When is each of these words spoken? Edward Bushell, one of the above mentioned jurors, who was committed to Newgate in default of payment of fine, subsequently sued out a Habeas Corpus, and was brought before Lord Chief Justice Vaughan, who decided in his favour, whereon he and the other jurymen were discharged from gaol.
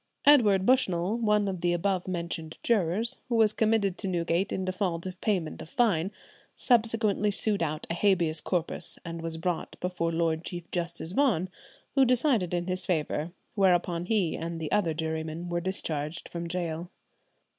Edward 0.25 0.65
Bushell, 0.65 1.15
one 1.19 1.47
of 1.47 1.61
the 1.61 1.73
above 1.73 2.07
mentioned 2.07 2.57
jurors, 2.63 3.17
who 3.29 3.35
was 3.35 3.53
committed 3.53 3.99
to 3.99 4.07
Newgate 4.07 4.51
in 4.51 4.65
default 4.65 5.05
of 5.05 5.21
payment 5.21 5.61
of 5.61 5.69
fine, 5.69 6.11
subsequently 6.55 7.29
sued 7.29 7.61
out 7.61 7.85
a 7.87 7.93
Habeas 7.93 8.41
Corpus, 8.41 8.97
and 9.05 9.21
was 9.21 9.37
brought 9.37 9.79
before 9.79 10.11
Lord 10.11 10.43
Chief 10.43 10.63
Justice 10.71 11.11
Vaughan, 11.11 11.49
who 11.93 12.03
decided 12.03 12.51
in 12.51 12.65
his 12.65 12.83
favour, 12.83 13.31
whereon 13.55 14.07
he 14.07 14.35
and 14.35 14.59
the 14.59 14.71
other 14.71 14.95
jurymen 14.95 15.49
were 15.49 15.61
discharged 15.61 16.29
from 16.29 16.47
gaol. 16.47 16.89